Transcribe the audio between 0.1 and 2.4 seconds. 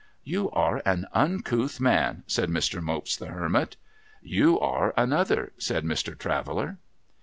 'You are an uncouth man,'